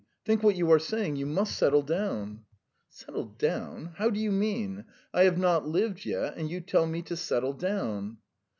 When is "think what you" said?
0.25-0.71